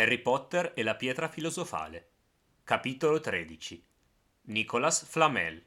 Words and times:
Harry 0.00 0.18
Potter 0.18 0.74
e 0.76 0.84
la 0.84 0.94
pietra 0.94 1.26
filosofale. 1.26 2.10
Capitolo 2.62 3.18
13. 3.18 3.84
Nicolas 4.42 5.04
Flamel. 5.04 5.64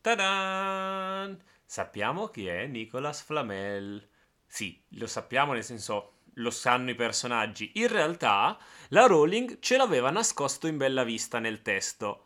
Ta-dan! 0.00 1.38
Sappiamo 1.66 2.28
chi 2.28 2.46
è 2.46 2.66
Nicolas 2.66 3.20
Flamel. 3.20 4.09
Sì, 4.52 4.76
lo 4.94 5.06
sappiamo 5.06 5.52
nel 5.52 5.62
senso 5.62 6.14
lo 6.34 6.50
sanno 6.50 6.90
i 6.90 6.96
personaggi. 6.96 7.70
In 7.74 7.86
realtà 7.86 8.58
la 8.88 9.06
Rowling 9.06 9.60
ce 9.60 9.76
l'aveva 9.76 10.10
nascosto 10.10 10.66
in 10.66 10.76
bella 10.76 11.04
vista 11.04 11.38
nel 11.38 11.62
testo. 11.62 12.24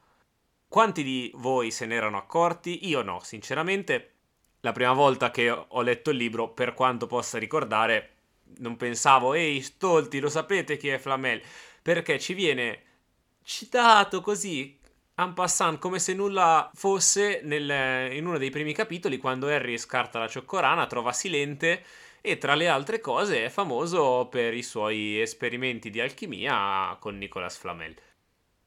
Quanti 0.67 1.03
di 1.03 1.31
voi 1.35 1.71
se 1.71 1.85
ne 1.85 1.95
erano 1.95 2.17
accorti? 2.17 2.89
Io 2.89 3.03
no, 3.03 3.21
sinceramente. 3.23 4.13
La 4.61 4.73
prima 4.73 4.95
volta 4.95 5.31
che 5.31 5.51
ho 5.51 5.83
letto 5.83 6.09
il 6.09 6.17
libro, 6.17 6.49
per 6.49 6.73
quanto 6.73 7.07
possa 7.07 7.37
ricordare, 7.37 8.15
non 8.61 8.79
pensavo, 8.79 9.35
ehi, 9.35 9.61
stolti, 9.61 10.19
lo 10.19 10.31
sapete 10.31 10.79
chi 10.79 10.89
è 10.89 10.97
Flamel? 10.97 11.43
Perché 11.83 12.19
ci 12.19 12.33
viene 12.33 12.83
citato 13.43 14.23
così, 14.23 14.79
en 15.17 15.35
passant, 15.35 15.79
come 15.79 15.99
se 15.99 16.15
nulla 16.15 16.71
fosse 16.73 17.43
nel, 17.45 18.13
in 18.13 18.27
uno 18.27 18.39
dei 18.39 18.49
primi 18.49 18.73
capitoli, 18.73 19.19
quando 19.19 19.49
Harry 19.49 19.77
scarta 19.77 20.19
la 20.19 20.29
cioccorana, 20.29 20.87
trova 20.87 21.13
Silente 21.13 21.85
e 22.27 22.39
tra 22.39 22.55
le 22.55 22.69
altre 22.69 23.01
cose 23.01 23.45
è 23.45 23.51
famoso 23.51 24.29
per 24.31 24.55
i 24.55 24.63
suoi 24.63 25.21
esperimenti 25.21 25.91
di 25.91 26.01
alchimia 26.01 26.97
con 26.99 27.19
Nicolas 27.19 27.59
Flamel. 27.59 27.95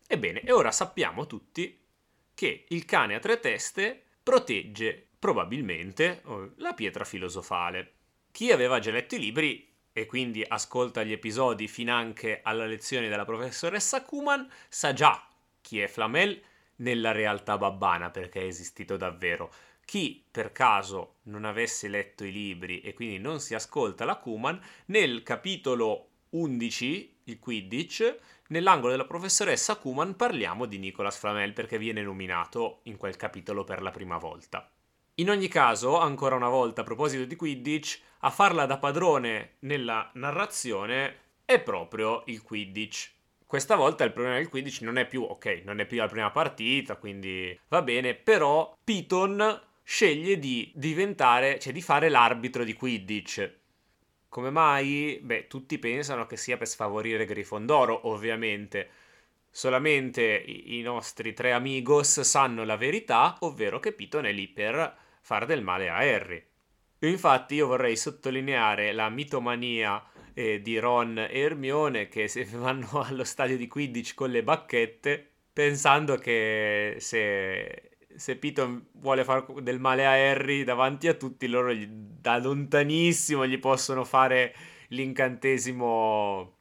Ebbene, 0.05 0.41
e 0.41 0.51
ora 0.51 0.69
sappiamo 0.69 1.25
tutti 1.25 1.83
che 2.35 2.65
il 2.67 2.85
cane 2.85 3.15
a 3.15 3.19
tre 3.19 3.39
teste 3.39 3.99
protegge 4.21 5.07
probabilmente 5.17 6.21
oh, 6.25 6.51
la 6.57 6.73
pietra 6.73 7.03
filosofale. 7.03 7.93
Chi 8.29 8.51
aveva 8.51 8.77
già 8.77 8.91
letto 8.91 9.15
i 9.15 9.19
libri 9.19 9.75
e 9.91 10.05
quindi 10.05 10.45
ascolta 10.47 11.01
gli 11.01 11.11
episodi 11.11 11.67
finanche 11.67 12.41
alla 12.43 12.67
lezione 12.67 13.09
della 13.09 13.25
professoressa 13.25 14.03
Kuman 14.03 14.47
sa 14.69 14.93
già 14.93 15.27
chi 15.61 15.79
è 15.79 15.87
Flamel 15.87 16.39
nella 16.75 17.11
realtà 17.11 17.57
babbana 17.57 18.11
perché 18.11 18.41
è 18.41 18.45
esistito 18.45 18.97
davvero. 18.97 19.51
Chi 19.87 20.21
per 20.29 20.51
caso 20.51 21.19
non 21.27 21.45
avesse 21.45 21.87
letto 21.87 22.25
i 22.25 22.31
libri 22.33 22.81
e 22.81 22.93
quindi 22.93 23.19
non 23.19 23.39
si 23.39 23.55
ascolta 23.55 24.03
la 24.03 24.17
Kuman, 24.17 24.61
nel 24.87 25.23
capitolo 25.23 26.09
11, 26.31 27.19
il 27.23 27.39
Quidditch, 27.39 28.17
nell'angolo 28.47 28.91
della 28.91 29.05
professoressa 29.05 29.77
Kuman 29.77 30.17
parliamo 30.17 30.65
di 30.65 30.77
Nicolas 30.77 31.17
Flamel 31.17 31.53
perché 31.53 31.77
viene 31.77 32.01
nominato 32.01 32.79
in 32.83 32.97
quel 32.97 33.15
capitolo 33.15 33.63
per 33.63 33.81
la 33.81 33.91
prima 33.91 34.17
volta. 34.17 34.69
In 35.15 35.29
ogni 35.29 35.47
caso, 35.47 35.97
ancora 35.97 36.35
una 36.35 36.49
volta 36.49 36.81
a 36.81 36.83
proposito 36.83 37.23
di 37.23 37.37
Quidditch, 37.37 38.01
a 38.19 38.29
farla 38.29 38.65
da 38.65 38.79
padrone 38.79 39.53
nella 39.59 40.11
narrazione 40.15 41.15
è 41.45 41.61
proprio 41.61 42.23
il 42.25 42.41
Quidditch. 42.41 43.13
Questa 43.45 43.77
volta 43.77 44.03
il 44.03 44.11
problema 44.11 44.35
del 44.35 44.49
Quidditch 44.49 44.81
non 44.81 44.97
è 44.97 45.07
più, 45.07 45.23
ok, 45.23 45.61
non 45.63 45.79
è 45.79 45.85
più 45.85 45.95
la 45.99 46.07
prima 46.07 46.29
partita, 46.31 46.97
quindi 46.97 47.57
va 47.69 47.81
bene, 47.81 48.15
però 48.15 48.75
Piton 48.83 49.65
sceglie 49.89 50.37
di 50.37 50.69
diventare, 50.75 51.59
cioè 51.59 51.71
di 51.71 51.81
fare 51.81 52.09
l'arbitro 52.09 52.65
di 52.65 52.73
Quidditch. 52.73 53.55
Come 54.27 54.49
mai? 54.49 55.17
Beh, 55.23 55.47
tutti 55.47 55.79
pensano 55.79 56.25
che 56.25 56.35
sia 56.35 56.57
per 56.57 56.67
sfavorire 56.67 57.23
Grifondoro, 57.23 58.09
ovviamente. 58.09 58.89
Solamente 59.49 60.23
i, 60.23 60.81
nostri 60.81 61.31
tre 61.31 61.53
amigos 61.53 62.19
sanno 62.19 62.65
la 62.65 62.75
verità, 62.75 63.37
ovvero 63.39 63.79
che 63.79 63.93
Piton 63.93 64.25
è 64.25 64.33
lì 64.33 64.49
per 64.49 64.93
fare 65.21 65.45
del 65.45 65.63
male 65.63 65.87
a 65.87 65.95
Harry. 65.95 66.43
Infatti 66.99 67.55
io 67.55 67.67
vorrei 67.67 67.95
sottolineare 67.95 68.91
la 68.91 69.07
mitomania 69.07 70.03
eh, 70.33 70.61
di 70.61 70.77
Ron 70.79 71.17
e 71.17 71.39
Hermione 71.39 72.09
che 72.09 72.27
se 72.27 72.43
vanno 72.51 73.03
allo 73.03 73.23
stadio 73.23 73.55
di 73.55 73.67
Quidditch 73.67 74.15
con 74.15 74.31
le 74.31 74.43
bacchette 74.43 75.25
pensando 75.53 76.17
che 76.17 76.97
se 76.99 77.96
se 78.17 78.35
Piton 78.35 78.87
vuole 78.93 79.23
fare 79.23 79.45
del 79.61 79.79
male 79.79 80.05
a 80.05 80.11
Harry 80.11 80.63
davanti 80.63 81.07
a 81.07 81.13
tutti 81.13 81.47
loro 81.47 81.71
gli, 81.71 81.87
da 81.87 82.37
lontanissimo 82.37 83.45
gli 83.45 83.59
possono 83.59 84.03
fare 84.03 84.55
l'incantesimo 84.89 86.55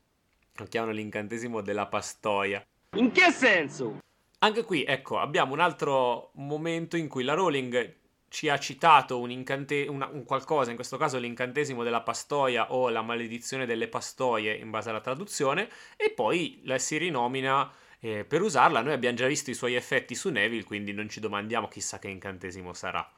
lo 0.58 0.64
chiamano 0.66 0.92
l'incantesimo 0.92 1.60
della 1.62 1.86
pastoia 1.86 2.64
in 2.96 3.10
che 3.10 3.30
senso? 3.30 4.00
anche 4.38 4.64
qui 4.64 4.84
ecco 4.84 5.18
abbiamo 5.18 5.54
un 5.54 5.60
altro 5.60 6.30
momento 6.34 6.96
in 6.96 7.08
cui 7.08 7.24
la 7.24 7.34
Rowling 7.34 8.04
ci 8.28 8.48
ha 8.48 8.58
citato 8.58 9.18
un, 9.18 9.30
incante- 9.30 9.86
una, 9.88 10.08
un 10.08 10.24
qualcosa, 10.24 10.68
in 10.70 10.76
questo 10.76 10.96
caso 10.96 11.18
l'incantesimo 11.18 11.82
della 11.82 12.02
pastoia 12.02 12.72
o 12.72 12.88
la 12.88 13.02
maledizione 13.02 13.66
delle 13.66 13.88
pastoie 13.88 14.54
in 14.54 14.70
base 14.70 14.90
alla 14.90 15.00
traduzione, 15.00 15.68
e 15.96 16.10
poi 16.10 16.60
la 16.64 16.78
si 16.78 16.98
rinomina 16.98 17.70
eh, 18.06 18.24
per 18.24 18.42
usarla. 18.42 18.82
Noi 18.82 18.92
abbiamo 18.92 19.16
già 19.16 19.26
visto 19.26 19.50
i 19.50 19.54
suoi 19.54 19.74
effetti 19.74 20.14
su 20.14 20.30
Neville, 20.30 20.64
quindi 20.64 20.92
non 20.92 21.08
ci 21.08 21.20
domandiamo 21.20 21.68
chissà 21.68 21.98
che 21.98 22.08
incantesimo 22.08 22.72
sarà. 22.72 23.08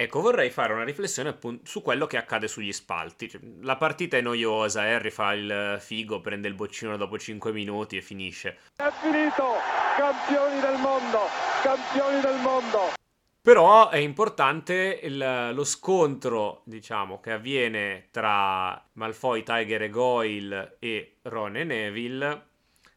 Ecco, 0.00 0.20
vorrei 0.20 0.50
fare 0.50 0.72
una 0.74 0.84
riflessione 0.84 1.30
appunto 1.30 1.66
su 1.66 1.82
quello 1.82 2.06
che 2.06 2.18
accade 2.18 2.46
sugli 2.46 2.72
spalti. 2.72 3.28
Cioè, 3.28 3.40
la 3.62 3.76
partita 3.76 4.16
è 4.16 4.20
noiosa, 4.20 4.82
Harry 4.82 5.10
fa 5.10 5.32
il 5.32 5.78
figo, 5.80 6.20
prende 6.20 6.46
il 6.46 6.54
boccino 6.54 6.96
dopo 6.96 7.18
5 7.18 7.50
minuti 7.50 7.96
e 7.96 8.02
finisce. 8.02 8.58
È 8.76 8.90
finito! 9.00 9.54
Campioni 9.96 10.60
del 10.60 10.78
mondo! 10.78 11.18
Campioni 11.62 12.20
del 12.20 12.40
mondo! 12.40 12.92
Però 13.40 13.88
è 13.88 13.96
importante 13.96 15.00
il, 15.02 15.50
lo 15.52 15.64
scontro, 15.64 16.62
diciamo, 16.64 17.18
che 17.18 17.32
avviene 17.32 18.08
tra 18.12 18.80
Malfoy, 18.92 19.42
Tiger 19.42 19.82
e 19.82 19.88
Goyle 19.88 20.76
e 20.78 21.16
Ron 21.22 21.56
e 21.56 21.64
Neville 21.64 22.46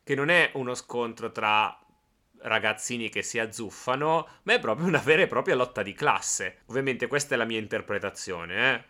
che 0.03 0.15
non 0.15 0.29
è 0.29 0.51
uno 0.53 0.73
scontro 0.73 1.31
tra 1.31 1.77
ragazzini 2.43 3.09
che 3.09 3.21
si 3.21 3.39
azzuffano, 3.39 4.27
ma 4.43 4.53
è 4.53 4.59
proprio 4.59 4.87
una 4.87 4.99
vera 4.99 5.21
e 5.21 5.27
propria 5.27 5.55
lotta 5.55 5.83
di 5.83 5.93
classe. 5.93 6.61
Ovviamente 6.67 7.07
questa 7.07 7.35
è 7.35 7.37
la 7.37 7.45
mia 7.45 7.59
interpretazione, 7.59 8.73
eh. 8.73 8.89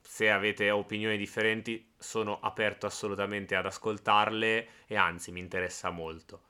Se 0.00 0.30
avete 0.30 0.70
opinioni 0.70 1.18
differenti 1.18 1.92
sono 1.98 2.40
aperto 2.40 2.86
assolutamente 2.86 3.54
ad 3.54 3.66
ascoltarle 3.66 4.68
e 4.86 4.96
anzi 4.96 5.30
mi 5.32 5.40
interessa 5.40 5.90
molto. 5.90 6.44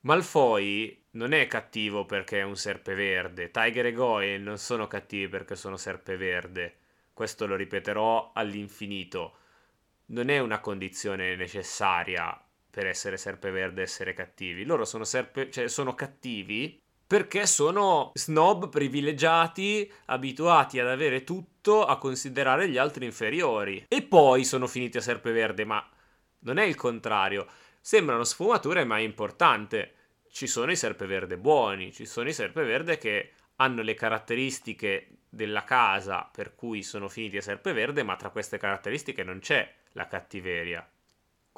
Malfoy 0.00 1.06
non 1.12 1.32
è 1.32 1.46
cattivo 1.46 2.04
perché 2.04 2.40
è 2.40 2.42
un 2.42 2.56
serpeverde, 2.56 3.50
Tiger 3.50 3.86
e 3.86 3.92
Goyle 3.92 4.38
non 4.38 4.58
sono 4.58 4.86
cattivi 4.86 5.28
perché 5.28 5.56
sono 5.56 5.76
serpeverde. 5.76 6.76
Questo 7.14 7.46
lo 7.46 7.56
ripeterò 7.56 8.32
all'infinito. 8.34 9.36
Non 10.06 10.28
è 10.28 10.38
una 10.38 10.60
condizione 10.60 11.34
necessaria 11.34 12.47
per 12.78 12.86
essere 12.86 13.16
serpeverde 13.16 13.82
essere 13.82 14.14
cattivi. 14.14 14.64
Loro 14.64 14.84
sono, 14.84 15.02
serpe, 15.02 15.50
cioè, 15.50 15.66
sono 15.66 15.96
cattivi 15.96 16.80
perché 17.04 17.44
sono 17.44 18.12
snob 18.14 18.68
privilegiati, 18.68 19.92
abituati 20.04 20.78
ad 20.78 20.86
avere 20.86 21.24
tutto, 21.24 21.84
a 21.84 21.98
considerare 21.98 22.68
gli 22.68 22.78
altri 22.78 23.04
inferiori. 23.04 23.84
E 23.88 24.02
poi 24.02 24.44
sono 24.44 24.68
finiti 24.68 24.96
a 24.96 25.00
serpeverde, 25.00 25.64
ma 25.64 25.84
non 26.42 26.58
è 26.58 26.62
il 26.62 26.76
contrario. 26.76 27.48
Sembrano 27.80 28.22
sfumature, 28.22 28.84
ma 28.84 28.98
è 28.98 29.00
importante. 29.00 29.94
Ci 30.30 30.46
sono 30.46 30.70
i 30.70 30.76
serpeverde 30.76 31.36
buoni, 31.36 31.92
ci 31.92 32.06
sono 32.06 32.28
i 32.28 32.32
serpeverde 32.32 32.96
che 32.96 33.32
hanno 33.56 33.82
le 33.82 33.94
caratteristiche 33.94 35.08
della 35.28 35.64
casa 35.64 36.30
per 36.32 36.54
cui 36.54 36.84
sono 36.84 37.08
finiti 37.08 37.38
a 37.38 37.42
serpeverde, 37.42 38.04
ma 38.04 38.14
tra 38.14 38.30
queste 38.30 38.56
caratteristiche 38.56 39.24
non 39.24 39.40
c'è 39.40 39.68
la 39.94 40.06
cattiveria. 40.06 40.88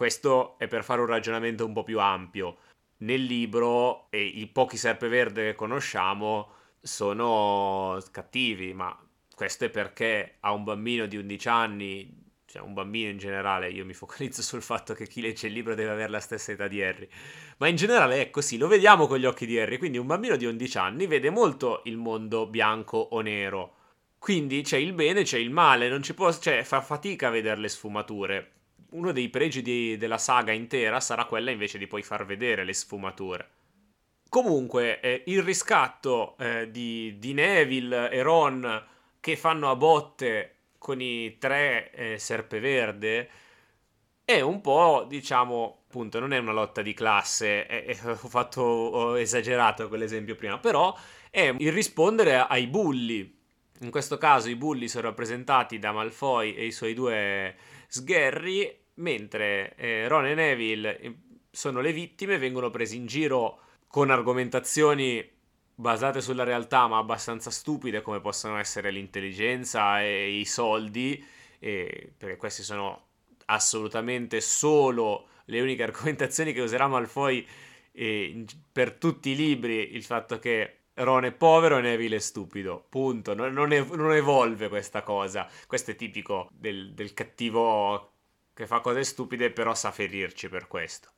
Questo 0.01 0.57
è 0.57 0.67
per 0.67 0.83
fare 0.83 1.03
un 1.03 1.09
ragionamento 1.09 1.67
un 1.67 1.75
po' 1.75 1.83
più 1.83 2.01
ampio. 2.01 2.57
Nel 3.01 3.23
libro, 3.23 4.07
e 4.09 4.25
i 4.25 4.47
pochi 4.47 4.79
serpeverde 4.79 5.51
che 5.51 5.55
conosciamo 5.55 6.53
sono 6.81 8.03
cattivi, 8.11 8.73
ma 8.73 8.99
questo 9.35 9.67
è 9.67 9.69
perché 9.69 10.37
a 10.41 10.53
un 10.53 10.65
bambino 10.65 11.05
di 11.05 11.19
11 11.19 11.49
anni, 11.51 12.33
cioè 12.47 12.63
un 12.63 12.73
bambino 12.73 13.11
in 13.11 13.19
generale, 13.19 13.69
io 13.69 13.85
mi 13.85 13.93
focalizzo 13.93 14.41
sul 14.41 14.63
fatto 14.63 14.95
che 14.95 15.07
chi 15.07 15.21
legge 15.21 15.49
il 15.49 15.53
libro 15.53 15.75
deve 15.75 15.91
avere 15.91 16.09
la 16.09 16.21
stessa 16.21 16.53
età 16.53 16.67
di 16.67 16.83
Harry, 16.83 17.07
ma 17.59 17.69
in 17.69 17.77
generale 17.77 18.23
è 18.23 18.31
così, 18.31 18.57
lo 18.57 18.69
vediamo 18.69 19.07
con 19.07 19.19
gli 19.19 19.27
occhi 19.27 19.45
di 19.45 19.59
Harry, 19.59 19.77
quindi 19.77 19.99
un 19.99 20.07
bambino 20.07 20.37
di 20.37 20.47
11 20.47 20.79
anni 20.79 21.07
vede 21.07 21.29
molto 21.29 21.83
il 21.85 21.99
mondo 21.99 22.47
bianco 22.47 22.97
o 22.97 23.21
nero. 23.21 23.75
Quindi 24.19 24.63
c'è 24.63 24.79
il 24.79 24.95
bene, 24.95 25.25
c'è 25.25 25.37
il 25.37 25.51
male, 25.51 25.91
non 25.91 26.03
ci 26.03 26.15
può, 26.15 26.33
cioè 26.33 26.63
fa 26.65 26.81
fatica 26.81 27.29
a 27.29 27.31
vedere 27.31 27.61
le 27.61 27.69
sfumature 27.69 28.53
uno 28.91 29.13
dei 29.13 29.29
pregi 29.29 29.63
di, 29.63 29.97
della 29.97 30.19
saga 30.19 30.53
intera 30.53 31.01
sarà 31.01 31.25
quella 31.25 31.51
invece 31.51 31.79
di 31.79 31.87
poi 31.87 32.03
far 32.03 32.25
vedere 32.25 32.65
le 32.65 32.73
sfumature. 32.73 33.49
Comunque, 34.29 35.01
eh, 35.01 35.25
il 35.27 35.43
riscatto 35.43 36.37
eh, 36.39 36.71
di, 36.71 37.17
di, 37.19 37.33
Neville 37.33 38.11
e 38.11 38.23
Ron 38.23 38.87
che 39.19 39.37
fanno 39.37 39.71
a 39.71 39.77
botte 39.77 40.55
con 40.79 41.01
i 41.01 41.37
tre 41.39 41.91
eh, 41.91 42.19
serpeverde 42.19 43.29
è 44.25 44.41
un 44.41 44.61
po', 44.61 45.05
diciamo, 45.09 45.83
appunto, 45.89 46.21
non 46.21 46.33
è 46.33 46.39
una 46.39 46.53
lotta 46.53 46.83
di 46.83 46.95
classe, 46.95 47.67
è, 47.67 47.85
è, 47.87 47.99
ho 48.09 48.15
fatto, 48.15 48.61
ho 48.63 49.19
esagerato 49.19 49.89
quell'esempio 49.89 50.37
prima, 50.37 50.59
però 50.59 50.97
è 51.29 51.53
il 51.59 51.73
rispondere 51.73 52.37
ai 52.37 52.69
bulli. 52.69 53.39
In 53.81 53.91
questo 53.91 54.19
caso 54.19 54.49
i 54.49 54.57
bulli 54.57 54.89
sono 54.89 55.09
rappresentati 55.09 55.79
da 55.79 55.91
Malfoy 55.91 56.55
e 56.55 56.67
i 56.67 56.73
suoi 56.73 56.95
due 56.95 57.57
sgherri, 57.89 58.80
mentre 58.95 59.75
eh, 59.77 60.09
Ron 60.09 60.27
e 60.27 60.35
Neville 60.35 60.99
eh, 60.99 61.15
sono 61.51 61.81
le 61.81 61.93
vittime, 61.93 62.39
vengono 62.39 62.71
presi 62.71 62.97
in 62.97 63.07
giro 63.07 63.61
con 63.87 64.11
argomentazioni 64.11 65.39
basate 65.75 66.21
sulla 66.21 66.45
realtà 66.45 66.87
ma 66.87 66.99
abbastanza 66.99 67.51
stupide 67.51 68.03
come 68.03 68.21
possono 68.21 68.59
essere 68.59 68.91
l'intelligenza 68.91 70.03
e 70.03 70.39
i 70.39 70.45
soldi, 70.45 71.25
e, 71.59 72.13
perché 72.17 72.37
questi 72.37 72.63
sono 72.63 73.07
assolutamente 73.47 74.41
solo 74.41 75.29
le 75.47 75.61
uniche 75.61 75.83
argomentazioni 75.85 76.53
che 76.53 76.61
userà 76.61 76.87
Malfoy 76.87 77.47
eh, 77.93 78.45
per 78.71 78.93
tutti 78.93 79.31
i 79.31 79.37
libri, 79.37 79.95
il 79.95 80.05
fatto 80.05 80.39
che 80.39 80.77
Ron 80.95 81.25
è 81.25 81.33
povero 81.33 81.79
e 81.79 81.81
Neville 81.81 82.17
è 82.17 82.21
stupido, 82.21 82.85
punto, 82.89 83.35
non, 83.35 83.53
non, 83.53 83.73
ev- 83.73 83.95
non 83.95 84.13
evolve 84.13 84.69
questa 84.69 85.03
cosa, 85.03 85.49
questo 85.67 85.93
è 85.93 85.97
tipico 85.97 86.49
del, 86.53 86.93
del 86.93 87.15
cattivo 87.15 88.13
che 88.53 88.67
fa 88.67 88.81
cose 88.81 89.05
stupide 89.05 89.51
però 89.51 89.75
sa 89.75 89.91
ferirci 89.91 90.49
per 90.49 90.67
questo. 90.67 91.11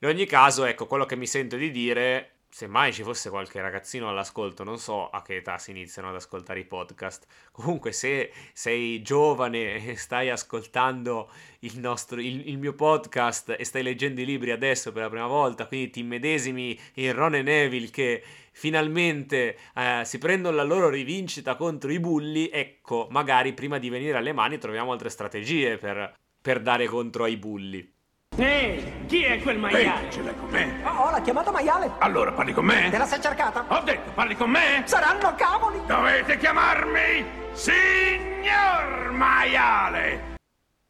In 0.00 0.08
ogni 0.08 0.26
caso, 0.26 0.64
ecco, 0.64 0.86
quello 0.86 1.06
che 1.06 1.16
mi 1.16 1.26
sento 1.26 1.56
di 1.56 1.70
dire 1.70 2.38
se 2.50 2.66
mai 2.66 2.92
ci 2.92 3.02
fosse 3.02 3.30
qualche 3.30 3.60
ragazzino 3.60 4.08
all'ascolto, 4.08 4.64
non 4.64 4.78
so 4.78 5.10
a 5.10 5.22
che 5.22 5.36
età 5.36 5.58
si 5.58 5.70
iniziano 5.70 6.08
ad 6.08 6.14
ascoltare 6.14 6.60
i 6.60 6.64
podcast. 6.64 7.26
Comunque, 7.52 7.92
se 7.92 8.32
sei 8.52 9.02
giovane 9.02 9.84
e 9.86 9.96
stai 9.96 10.30
ascoltando 10.30 11.30
il, 11.60 11.78
nostro, 11.78 12.20
il, 12.20 12.48
il, 12.48 12.58
mio 12.58 12.74
podcast 12.74 13.54
e 13.58 13.64
stai 13.64 13.82
leggendo 13.82 14.20
i 14.20 14.24
libri 14.24 14.50
adesso 14.50 14.92
per 14.92 15.02
la 15.02 15.10
prima 15.10 15.26
volta, 15.26 15.66
quindi 15.66 15.90
ti 15.90 16.02
medesimi 16.02 16.78
in 16.94 17.12
Ron 17.12 17.34
e 17.34 17.42
Neville 17.42 17.90
che 17.90 18.22
finalmente 18.52 19.56
eh, 19.74 20.02
si 20.04 20.18
prendono 20.18 20.56
la 20.56 20.64
loro 20.64 20.88
rivincita 20.88 21.54
contro 21.54 21.92
i 21.92 22.00
bulli, 22.00 22.48
ecco, 22.48 23.08
magari 23.10 23.52
prima 23.52 23.78
di 23.78 23.88
venire 23.88 24.16
alle 24.16 24.32
mani 24.32 24.58
troviamo 24.58 24.92
altre 24.92 25.10
strategie 25.10 25.76
per, 25.76 26.14
per 26.40 26.60
dare 26.60 26.86
contro 26.86 27.24
ai 27.24 27.36
bulli. 27.36 27.94
Ehi, 28.36 29.06
chi 29.06 29.24
è 29.24 29.40
quel 29.42 29.58
maiale? 29.58 30.04
Ehi, 30.04 30.12
ce 30.12 30.22
l'hai 30.22 30.36
con 30.36 30.48
me? 30.48 30.80
Oh, 30.84 31.06
oh, 31.06 31.10
l'ha 31.10 31.20
chiamato 31.20 31.50
maiale. 31.50 31.90
Allora 31.98 32.32
parli 32.32 32.52
con 32.52 32.64
me? 32.64 32.88
Te 32.90 32.98
la 32.98 33.06
sei 33.06 33.20
cercata? 33.20 33.64
Ho 33.68 33.82
detto, 33.82 34.12
parli 34.12 34.36
con 34.36 34.50
me? 34.50 34.82
Saranno 34.84 35.34
cavoli! 35.34 35.80
Dovete 35.86 36.38
chiamarmi 36.38 37.24
Signor 37.52 39.10
Maiale! 39.10 40.36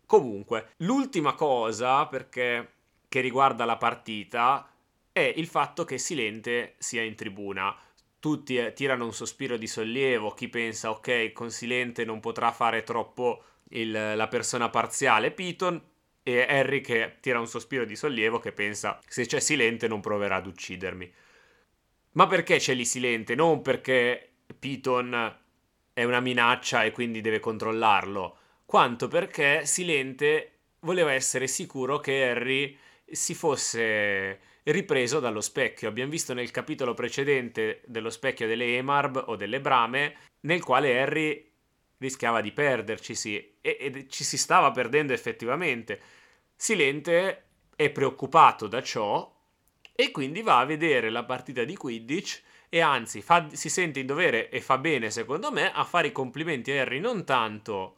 Comunque, 0.05 0.73
l'ultima 0.79 1.33
cosa, 1.35 2.07
perché 2.07 2.73
che 3.09 3.21
riguarda 3.21 3.65
la 3.65 3.77
partita, 3.77 4.69
è 5.11 5.33
il 5.37 5.47
fatto 5.47 5.85
che 5.85 5.99
Silente 5.99 6.75
sia 6.79 7.03
in 7.03 7.15
tribuna. 7.15 7.75
Tutti 8.21 8.57
eh, 8.57 8.73
tirano 8.73 9.05
un 9.05 9.15
sospiro 9.15 9.57
di 9.57 9.67
sollievo, 9.67 10.33
chi 10.33 10.49
pensa, 10.49 10.91
ok, 10.91 11.33
con 11.33 11.51
Silente 11.51 12.05
non 12.05 12.21
potrà 12.21 12.53
fare 12.53 12.83
troppo 12.83 13.43
il, 13.71 13.91
la 13.91 14.29
persona 14.29 14.69
parziale 14.71 15.31
Piton, 15.31 15.83
e 16.29 16.43
Harry 16.43 16.83
che 16.83 17.17
tira 17.21 17.41
un 17.41 17.47
sospiro 17.47 17.87
di 17.87 17.97
sollievo 17.97 18.39
che 18.39 18.53
pensa 18.53 19.01
se 19.07 19.25
c'è 19.25 19.41
Silente 19.41 19.89
non 19.89 20.01
proverà 20.01 20.37
ad 20.37 20.47
uccidermi. 20.47 21.11
Ma 22.13 22.27
perché 22.27 22.59
c'è 22.59 22.75
lì 22.75 22.85
Silente? 22.85 23.35
Non 23.35 23.63
perché 23.63 24.33
Piton 24.59 25.39
è 25.95 26.05
una 26.05 26.21
minaccia 26.21 26.85
e 26.85 26.93
quindi 26.93 27.23
deve 27.23 27.41
controllarlo, 27.41 28.37
quanto 28.67 29.09
perché 29.09 29.65
Silente 29.65 30.53
voleva 30.81 31.13
essere 31.13 31.47
sicuro 31.47 31.99
che 31.99 32.29
Harry 32.29 32.77
si 33.11 33.35
fosse 33.35 34.41
ripreso 34.65 35.21
dallo 35.21 35.41
specchio. 35.41 35.89
Abbiamo 35.89 36.11
visto 36.11 36.35
nel 36.35 36.51
capitolo 36.51 36.93
precedente 36.93 37.81
dello 37.87 38.11
specchio 38.11 38.47
delle 38.47 38.77
Emarb 38.77 39.25
o 39.29 39.37
delle 39.37 39.63
Brame, 39.63 40.17
nel 40.41 40.63
quale 40.63 41.01
Harry 41.01 41.48
rischiava 41.99 42.41
di 42.41 42.53
perderci, 42.53 43.15
sì, 43.15 43.57
e, 43.61 43.77
e 43.81 44.07
ci 44.09 44.25
si 44.25 44.39
stava 44.39 44.71
perdendo 44.71 45.13
effettivamente. 45.13 46.01
Silente 46.57 47.45
è 47.77 47.91
preoccupato 47.91 48.67
da 48.67 48.83
ciò 48.83 49.33
e 49.95 50.11
quindi 50.11 50.43
va 50.43 50.59
a 50.59 50.65
vedere 50.65 51.11
la 51.11 51.25
partita 51.25 51.65
di 51.65 51.77
Quidditch 51.77 52.43
e 52.69 52.81
anzi 52.81 53.23
fa, 53.23 53.49
si 53.53 53.69
sente 53.69 54.01
in 54.01 54.07
dovere 54.07 54.51
e 54.51 54.61
fa 54.61 54.79
bene 54.79 55.11
secondo 55.11 55.51
me 55.51 55.73
a 55.73 55.85
fare 55.85 56.09
i 56.09 56.13
complimenti 56.13 56.71
a 56.71 56.83
Harry 56.83 57.01
non 57.01 57.25
tanto 57.25 57.97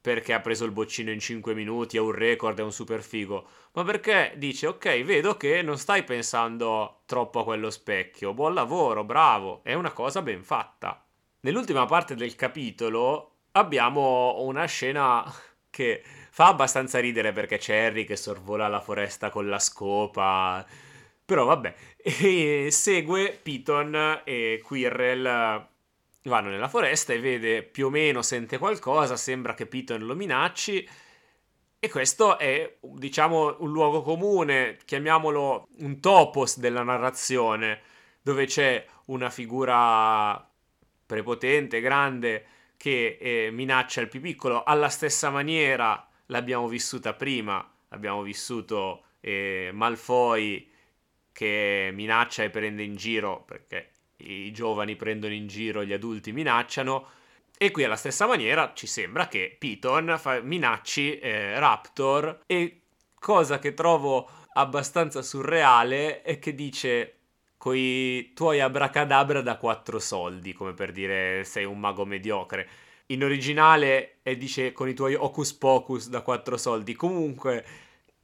perché 0.00 0.34
ha 0.34 0.40
preso 0.40 0.66
il 0.66 0.70
boccino 0.70 1.10
in 1.10 1.18
5 1.18 1.54
minuti, 1.54 1.96
è 1.96 2.00
un 2.00 2.12
record, 2.12 2.58
è 2.58 2.62
un 2.62 2.72
super 2.72 3.02
figo, 3.02 3.48
ma 3.72 3.84
perché 3.84 4.34
dice 4.36 4.66
ok, 4.66 5.02
vedo 5.02 5.38
che 5.38 5.62
non 5.62 5.78
stai 5.78 6.04
pensando 6.04 7.00
troppo 7.06 7.40
a 7.40 7.44
quello 7.44 7.70
specchio, 7.70 8.34
buon 8.34 8.52
lavoro, 8.52 9.02
bravo, 9.02 9.62
è 9.64 9.72
una 9.72 9.92
cosa 9.92 10.20
ben 10.20 10.42
fatta. 10.42 11.03
Nell'ultima 11.44 11.86
parte 11.86 12.14
del 12.14 12.34
capitolo 12.36 13.32
abbiamo 13.52 14.40
una 14.40 14.64
scena 14.64 15.24
che 15.70 16.02
Fa 16.34 16.48
abbastanza 16.48 16.98
ridere 16.98 17.30
perché 17.30 17.58
c'è 17.58 17.84
Harry 17.84 18.04
che 18.04 18.16
sorvola 18.16 18.66
la 18.66 18.80
foresta 18.80 19.30
con 19.30 19.48
la 19.48 19.60
scopa. 19.60 20.66
Però 21.24 21.44
vabbè. 21.44 21.74
E 22.02 22.68
segue 22.72 23.38
Piton 23.40 24.22
e 24.24 24.60
Quirrell 24.64 25.22
vanno 26.24 26.48
nella 26.48 26.66
foresta 26.68 27.12
e 27.12 27.20
vede 27.20 27.62
più 27.62 27.86
o 27.86 27.90
meno, 27.90 28.20
sente 28.20 28.58
qualcosa, 28.58 29.16
sembra 29.16 29.54
che 29.54 29.66
Piton 29.66 30.04
lo 30.04 30.16
minacci. 30.16 30.88
E 31.78 31.88
questo 31.88 32.36
è, 32.36 32.78
diciamo, 32.80 33.58
un 33.60 33.70
luogo 33.70 34.02
comune, 34.02 34.78
chiamiamolo 34.84 35.68
un 35.78 36.00
topos 36.00 36.58
della 36.58 36.82
narrazione, 36.82 37.80
dove 38.22 38.46
c'è 38.46 38.84
una 39.06 39.30
figura 39.30 40.52
prepotente, 41.14 41.80
grande, 41.80 42.44
che 42.76 43.18
eh, 43.20 43.50
minaccia 43.52 44.00
il 44.00 44.08
più 44.08 44.20
piccolo. 44.20 44.64
Alla 44.64 44.88
stessa 44.88 45.30
maniera 45.30 46.08
l'abbiamo 46.26 46.66
vissuta 46.66 47.14
prima, 47.14 47.64
abbiamo 47.90 48.22
vissuto 48.22 49.04
eh, 49.20 49.70
Malfoy 49.72 50.68
che 51.30 51.90
minaccia 51.92 52.42
e 52.42 52.50
prende 52.50 52.82
in 52.82 52.96
giro 52.96 53.44
perché 53.44 53.90
i 54.18 54.52
giovani 54.52 54.96
prendono 54.96 55.34
in 55.34 55.46
giro, 55.46 55.84
gli 55.84 55.92
adulti 55.92 56.32
minacciano. 56.32 57.08
E 57.56 57.70
qui 57.70 57.84
alla 57.84 57.96
stessa 57.96 58.26
maniera 58.26 58.72
ci 58.74 58.88
sembra 58.88 59.28
che 59.28 59.54
Piton 59.56 60.16
fa, 60.18 60.40
minacci 60.40 61.20
eh, 61.20 61.58
Raptor. 61.60 62.40
E 62.46 62.80
cosa 63.14 63.60
che 63.60 63.72
trovo 63.72 64.28
abbastanza 64.54 65.22
surreale 65.22 66.22
è 66.22 66.40
che 66.40 66.54
dice 66.54 67.18
coi 67.64 68.32
tuoi 68.34 68.60
abracadabra 68.60 69.40
da 69.40 69.56
quattro 69.56 69.98
soldi, 69.98 70.52
come 70.52 70.74
per 70.74 70.92
dire 70.92 71.44
sei 71.44 71.64
un 71.64 71.80
mago 71.80 72.04
mediocre 72.04 72.68
in 73.06 73.24
originale 73.24 74.18
e 74.22 74.36
dice 74.36 74.72
con 74.72 74.86
i 74.86 74.92
tuoi 74.92 75.14
Hocus 75.14 75.54
Pocus 75.54 76.10
da 76.10 76.20
quattro 76.20 76.58
soldi. 76.58 76.92
Comunque, 76.94 77.64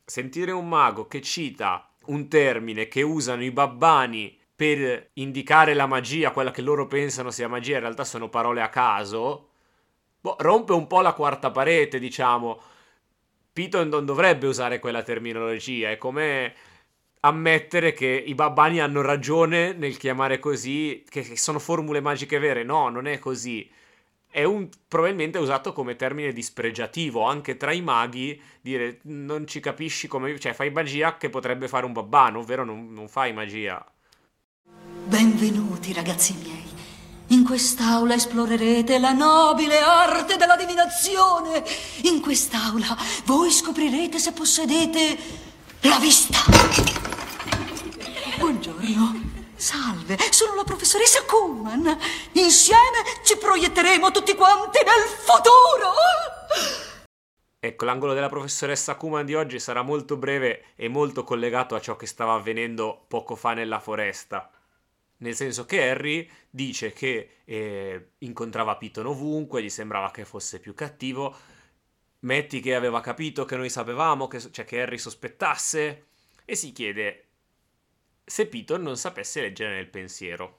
sentire 0.05 0.51
un 0.51 0.69
mago 0.69 1.07
che 1.07 1.23
cita 1.23 1.91
un 2.09 2.29
termine 2.29 2.87
che 2.87 3.01
usano 3.01 3.43
i 3.43 3.51
babbani 3.51 4.39
per 4.55 5.09
indicare 5.15 5.73
la 5.73 5.87
magia, 5.87 6.33
quella 6.33 6.51
che 6.51 6.61
loro 6.61 6.87
pensano 6.87 7.31
sia 7.31 7.49
magia, 7.49 7.77
in 7.77 7.81
realtà 7.81 8.05
sono 8.05 8.29
parole 8.29 8.61
a 8.61 8.69
caso, 8.69 9.49
boh, 10.21 10.37
rompe 10.41 10.75
un 10.75 10.87
po' 10.87 11.01
la 11.01 11.15
quarta 11.15 11.51
parete, 11.51 11.99
diciamo. 11.99 12.61
Piton 13.55 13.89
non 13.89 14.05
dovrebbe 14.05 14.47
usare 14.47 14.81
quella 14.81 15.03
terminologia, 15.03 15.91
è 15.91 15.97
come 15.97 16.55
ammettere 17.21 17.93
che 17.93 18.07
i 18.07 18.35
babbani 18.35 18.81
hanno 18.81 19.03
ragione 19.03 19.73
nel 19.73 19.97
chiamare 19.97 20.39
così, 20.39 21.05
che 21.09 21.37
sono 21.37 21.59
formule 21.59 22.01
magiche 22.01 22.39
vere. 22.39 22.63
No, 22.63 22.89
non 22.89 23.07
è 23.07 23.19
così. 23.19 23.69
È 24.33 24.45
un, 24.45 24.69
probabilmente 24.87 25.39
usato 25.39 25.73
come 25.73 25.97
termine 25.97 26.33
dispregiativo 26.33 27.25
anche 27.25 27.57
tra 27.57 27.73
i 27.73 27.81
maghi 27.81 28.41
dire 28.61 29.01
non 29.03 29.45
ci 29.49 29.59
capisci 29.59 30.07
come 30.07 30.39
cioè 30.39 30.53
fai 30.53 30.71
magia 30.71 31.17
che 31.17 31.31
potrebbe 31.31 31.67
fare 31.67 31.85
un 31.85 31.93
babbano 31.93 32.39
ovvero 32.39 32.65
non, 32.65 32.93
non 32.93 33.09
fai 33.09 33.33
magia. 33.33 33.85
Benvenuti 35.05 35.93
ragazzi 35.93 36.35
miei. 36.35 36.69
In 37.29 37.45
quest'aula 37.45 38.15
esplorerete 38.15 39.01
la 39.01 39.13
nobile 39.13 39.81
arte 39.81 40.37
della 40.37 40.57
divinazione. 40.57 41.65
In 42.05 42.21
quest'aula 42.21 42.97
voi 43.25 43.51
scoprirete 43.51 44.21
se 44.21 44.33
possedete 44.33 45.19
la 45.81 45.99
vista 45.99 47.10
buongiorno 48.95 49.49
Salve, 49.55 50.17
sono 50.31 50.55
la 50.55 50.65
professoressa 50.65 51.23
Kuhlman. 51.25 51.85
Insieme 52.33 53.03
ci 53.23 53.37
proietteremo 53.37 54.11
tutti 54.11 54.35
quanti 54.35 54.79
nel 54.83 55.07
futuro. 55.07 55.93
Ecco, 57.59 57.85
l'angolo 57.85 58.15
della 58.15 58.31
professoressa 58.31 58.95
Kuman 58.95 59.27
di 59.27 59.35
oggi 59.35 59.61
sarà 59.61 59.83
molto 59.83 60.17
breve 60.17 60.65
e 60.77 60.89
molto 60.89 61.25
collegato 61.25 61.75
a 61.75 61.81
ciò 61.81 61.95
che 61.97 62.07
stava 62.07 62.33
avvenendo 62.33 63.05
poco 63.07 63.37
fa 63.37 63.53
nella 63.53 63.81
foresta. 63.81 64.51
nel 65.19 65.35
senso 65.35 65.67
che 65.67 65.91
Harry 65.91 66.27
dice 66.49 66.95
che 66.95 67.41
eh, 67.45 68.13
incontrava 68.19 68.77
Piton 68.77 69.05
ovunque, 69.05 69.63
gli 69.63 69.69
sembrava 69.69 70.11
che 70.11 70.25
fosse 70.25 70.59
più 70.59 70.73
cattivo, 70.73 71.37
metti 72.21 72.61
che 72.61 72.75
aveva 72.75 73.03
capito 73.03 73.45
che 73.45 73.57
noi 73.57 73.69
sapevamo, 73.69 74.27
che, 74.27 74.41
cioè 74.51 74.65
che 74.65 74.81
Harry 74.81 74.97
sospettasse, 74.97 76.07
e 76.47 76.57
si 76.57 76.73
chiede 76.73 77.30
se 78.25 78.47
Piton 78.47 78.83
non 78.83 78.97
sapesse 78.97 79.41
leggere 79.41 79.75
nel 79.75 79.89
pensiero. 79.89 80.59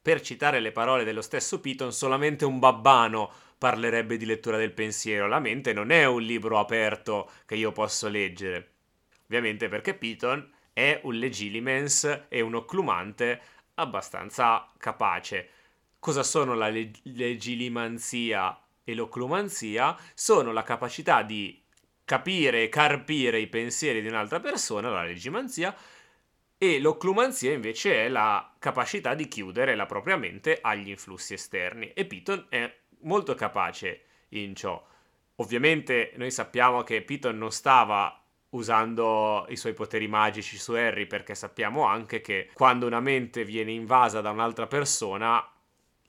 Per 0.00 0.20
citare 0.20 0.60
le 0.60 0.72
parole 0.72 1.04
dello 1.04 1.22
stesso 1.22 1.60
Piton, 1.60 1.92
solamente 1.92 2.44
un 2.44 2.58
babbano 2.58 3.32
parlerebbe 3.58 4.16
di 4.16 4.26
lettura 4.26 4.56
del 4.56 4.72
pensiero, 4.72 5.26
la 5.26 5.40
mente 5.40 5.72
non 5.72 5.90
è 5.90 6.04
un 6.04 6.22
libro 6.22 6.58
aperto 6.58 7.30
che 7.46 7.56
io 7.56 7.72
posso 7.72 8.08
leggere. 8.08 8.72
Ovviamente 9.24 9.68
perché 9.68 9.94
Piton 9.94 10.52
è 10.72 11.00
un 11.04 11.14
legilimens 11.14 12.26
e 12.28 12.40
un 12.40 12.54
occlumante 12.54 13.40
abbastanza 13.74 14.70
capace. 14.78 15.48
Cosa 15.98 16.22
sono 16.22 16.54
la 16.54 16.68
leg- 16.68 17.00
legilimanzia 17.02 18.60
e 18.84 18.94
l'occlumanzia? 18.94 19.96
Sono 20.14 20.52
la 20.52 20.62
capacità 20.62 21.22
di 21.22 21.60
capire 22.04 22.62
e 22.62 22.68
carpire 22.68 23.40
i 23.40 23.48
pensieri 23.48 24.00
di 24.00 24.06
un'altra 24.06 24.38
persona, 24.38 24.90
la 24.90 25.02
legimanzia, 25.02 25.74
e 26.58 26.80
l'occlumanzia 26.80 27.52
invece 27.52 28.04
è 28.04 28.08
la 28.08 28.54
capacità 28.58 29.14
di 29.14 29.28
chiudere 29.28 29.74
la 29.74 29.86
propria 29.86 30.16
mente 30.16 30.58
agli 30.60 30.88
influssi 30.88 31.34
esterni 31.34 31.92
e 31.92 32.06
Piton 32.06 32.46
è 32.48 32.74
molto 33.00 33.34
capace 33.34 34.02
in 34.30 34.54
ciò. 34.54 34.82
Ovviamente 35.36 36.12
noi 36.16 36.30
sappiamo 36.30 36.82
che 36.82 37.02
Piton 37.02 37.36
non 37.36 37.52
stava 37.52 38.18
usando 38.50 39.44
i 39.50 39.56
suoi 39.56 39.74
poteri 39.74 40.08
magici 40.08 40.56
su 40.56 40.72
Harry 40.72 41.06
perché 41.06 41.34
sappiamo 41.34 41.84
anche 41.84 42.22
che 42.22 42.50
quando 42.54 42.86
una 42.86 43.00
mente 43.00 43.44
viene 43.44 43.72
invasa 43.72 44.22
da 44.22 44.30
un'altra 44.30 44.66
persona 44.66 45.46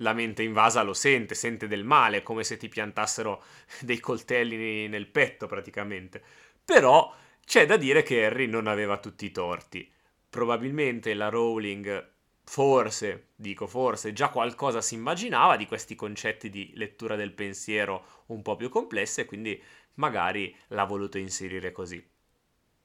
la 0.01 0.13
mente 0.13 0.43
invasa 0.43 0.83
lo 0.83 0.93
sente, 0.93 1.33
sente 1.33 1.67
del 1.67 1.83
male, 1.83 2.21
come 2.23 2.43
se 2.43 2.55
ti 2.55 2.69
piantassero 2.69 3.43
dei 3.81 3.99
coltelli 3.99 4.87
nel 4.87 5.07
petto 5.07 5.47
praticamente. 5.47 6.21
Però 6.63 7.13
c'è 7.43 7.65
da 7.65 7.77
dire 7.77 8.03
che 8.03 8.25
Harry 8.25 8.47
non 8.47 8.67
aveva 8.67 8.97
tutti 8.97 9.25
i 9.25 9.31
torti. 9.31 9.91
Probabilmente 10.29 11.13
la 11.13 11.29
Rowling, 11.29 12.11
forse, 12.43 13.29
dico 13.35 13.67
forse, 13.67 14.13
già 14.13 14.29
qualcosa 14.29 14.81
si 14.81 14.95
immaginava 14.95 15.57
di 15.57 15.65
questi 15.65 15.95
concetti 15.95 16.49
di 16.49 16.71
lettura 16.75 17.15
del 17.15 17.33
pensiero 17.33 18.23
un 18.27 18.41
po' 18.41 18.55
più 18.55 18.69
complesse, 18.69 19.25
quindi 19.25 19.61
magari 19.95 20.55
l'ha 20.67 20.83
voluto 20.85 21.17
inserire 21.17 21.71
così. 21.71 22.05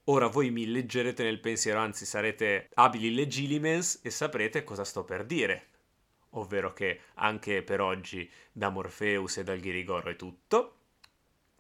Ora 0.07 0.27
voi 0.27 0.51
mi 0.51 0.67
leggerete 0.67 1.23
nel 1.23 1.39
pensiero, 1.39 1.79
anzi 1.79 2.05
sarete 2.05 2.71
abili 2.75 3.15
legilimens 3.15 4.01
e 4.03 4.11
saprete 4.11 4.65
cosa 4.65 4.85
sto 4.85 5.05
per 5.05 5.25
dire. 5.25 5.69
Ovvero 6.31 6.73
che 6.73 7.01
anche 7.15 7.63
per 7.63 7.81
oggi 7.81 8.29
da 8.51 8.69
Morpheus 8.71 9.37
e 9.37 9.45
dal 9.45 9.61
Ghirigoro 9.61 10.11
è 10.11 10.17
tutto. 10.17 10.77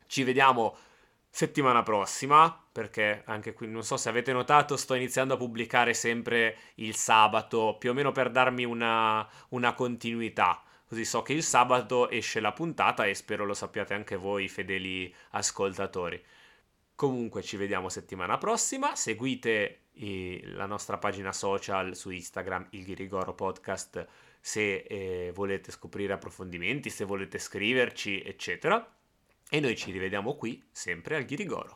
Ci 0.06 0.24
vediamo 0.24 0.76
settimana 1.34 1.82
prossima, 1.82 2.62
perché 2.70 3.22
anche 3.24 3.54
qui 3.54 3.66
non 3.66 3.82
so 3.82 3.96
se 3.96 4.10
avete 4.10 4.34
notato, 4.34 4.76
sto 4.76 4.92
iniziando 4.92 5.34
a 5.34 5.36
pubblicare 5.38 5.94
sempre 5.94 6.58
il 6.74 6.94
sabato, 6.94 7.76
più 7.78 7.90
o 7.90 7.94
meno 7.94 8.12
per 8.12 8.30
darmi 8.30 8.64
una, 8.64 9.26
una 9.48 9.72
continuità. 9.72 10.62
Così 10.86 11.06
so 11.06 11.22
che 11.22 11.32
il 11.32 11.42
sabato 11.42 12.10
esce 12.10 12.38
la 12.38 12.52
puntata 12.52 13.06
e 13.06 13.14
spero 13.14 13.46
lo 13.46 13.54
sappiate 13.54 13.94
anche 13.94 14.16
voi, 14.16 14.46
fedeli 14.46 15.12
ascoltatori. 15.30 16.22
Comunque 16.94 17.42
ci 17.42 17.56
vediamo 17.56 17.88
settimana 17.88 18.36
prossima, 18.36 18.94
seguite 18.94 19.84
eh, 19.94 20.42
la 20.44 20.66
nostra 20.66 20.98
pagina 20.98 21.32
social 21.32 21.96
su 21.96 22.10
Instagram, 22.10 22.66
il 22.72 22.84
Ghirigoro 22.84 23.32
Podcast, 23.32 24.06
se 24.38 24.84
eh, 24.86 25.32
volete 25.34 25.72
scoprire 25.72 26.12
approfondimenti, 26.12 26.90
se 26.90 27.06
volete 27.06 27.38
scriverci, 27.38 28.20
eccetera. 28.20 28.86
E 29.54 29.61
noi 29.61 29.76
ci 29.76 29.90
rivediamo 29.90 30.35
qui, 30.35 30.62
sempre 30.73 31.14
al 31.14 31.26
Ghirigoro. 31.26 31.75